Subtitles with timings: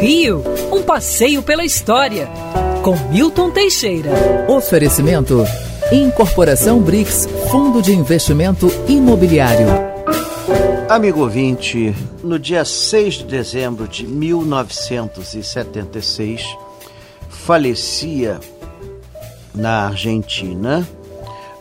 [0.00, 2.28] Rio, um passeio pela história,
[2.84, 4.12] com Milton Teixeira.
[4.48, 5.44] Oferecimento:
[5.90, 9.66] Incorporação BRICS, Fundo de Investimento Imobiliário.
[10.88, 11.92] Amigo ouvinte,
[12.22, 16.44] no dia 6 de dezembro de 1976,
[17.28, 18.38] falecia
[19.52, 20.88] na Argentina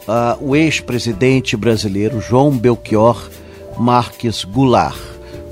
[0.07, 3.31] uh, o ex-presidente brasileiro João Belchior
[3.79, 4.99] Marques Goulart,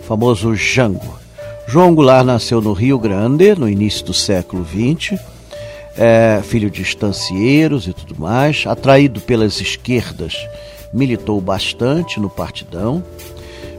[0.07, 1.24] famoso Jango.
[1.67, 5.19] João Goulart nasceu no Rio Grande, no início do século XX,
[5.97, 10.47] é, filho de estancieiros e tudo mais, atraído pelas esquerdas,
[10.93, 13.03] militou bastante no Partidão,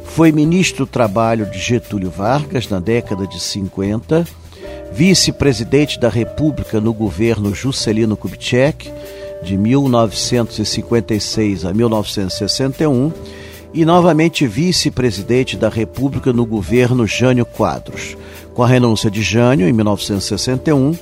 [0.04, 4.26] foi ministro do Trabalho de Getúlio Vargas na década de 50,
[4.92, 8.90] vice-presidente da República no governo Juscelino Kubitschek,
[9.42, 13.12] de 1956 a 1961
[13.76, 18.16] e novamente vice-presidente da República no governo Jânio Quadros.
[18.54, 20.96] Com a renúncia de Jânio, em 1961,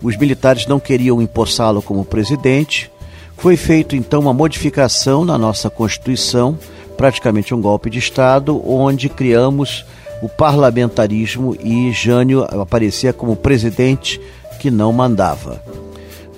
[0.00, 2.88] os militares não queriam empossá-lo como presidente.
[3.36, 6.56] Foi feito então uma modificação na nossa Constituição,
[6.96, 9.84] praticamente um golpe de Estado, onde criamos
[10.22, 14.20] o parlamentarismo e Jânio aparecia como presidente
[14.60, 15.60] que não mandava.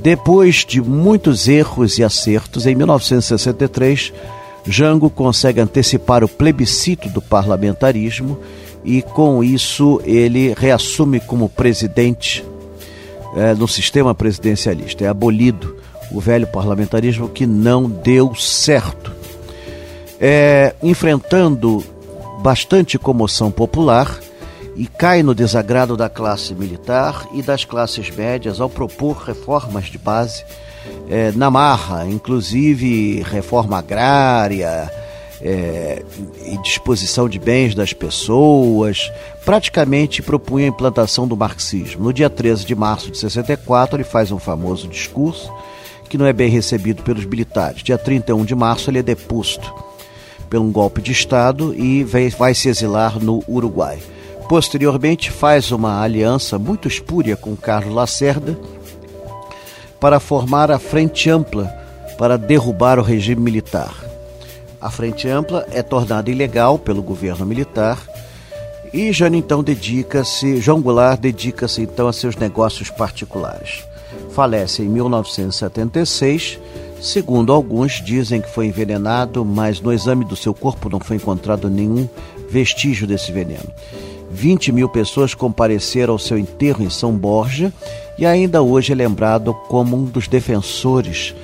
[0.00, 4.14] Depois de muitos erros e acertos, em 1963,
[4.66, 8.38] Jango consegue antecipar o plebiscito do parlamentarismo
[8.84, 12.44] e, com isso, ele reassume como presidente
[13.36, 15.04] é, no sistema presidencialista.
[15.04, 15.76] É abolido
[16.10, 19.12] o velho parlamentarismo que não deu certo.
[20.20, 21.84] É, enfrentando
[22.40, 24.18] bastante comoção popular
[24.76, 29.98] e cai no desagrado da classe militar e das classes médias ao propor reformas de
[29.98, 30.44] base
[31.08, 34.90] é, na marra, inclusive reforma agrária
[35.40, 36.02] é,
[36.46, 39.12] e disposição de bens das pessoas,
[39.44, 42.04] praticamente propunha a implantação do marxismo.
[42.04, 45.52] No dia 13 de março de 64, ele faz um famoso discurso
[46.08, 47.82] que não é bem recebido pelos militares.
[47.82, 49.74] Dia 31 de março, ele é deposto
[50.48, 53.98] por um golpe de Estado e vai, vai se exilar no Uruguai.
[54.48, 58.56] Posteriormente, faz uma aliança muito espúria com Carlos Lacerda
[60.00, 61.72] para formar a Frente Ampla
[62.18, 63.94] para derrubar o regime militar.
[64.80, 67.98] A Frente Ampla é tornada ilegal pelo governo militar
[68.92, 73.82] e Jânio então dedica-se, João Goulart dedica-se então a seus negócios particulares.
[74.30, 76.60] Falece em 1976,
[77.00, 81.68] segundo alguns dizem que foi envenenado, mas no exame do seu corpo não foi encontrado
[81.68, 82.08] nenhum
[82.48, 83.68] vestígio desse veneno.
[84.34, 87.72] 20 mil pessoas compareceram ao seu enterro em São Borja
[88.18, 91.34] e ainda hoje é lembrado como um dos defensores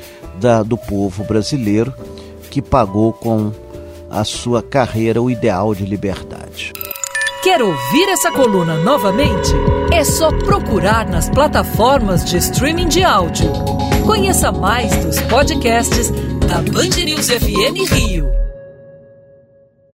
[0.40, 1.94] da, do povo brasileiro
[2.50, 3.52] que pagou com
[4.10, 6.72] a sua carreira o ideal de liberdade.
[7.44, 9.52] Quer ouvir essa coluna novamente?
[9.92, 13.50] É só procurar nas plataformas de streaming de áudio.
[14.04, 16.10] Conheça mais dos podcasts
[16.48, 18.49] da Band News FM Rio.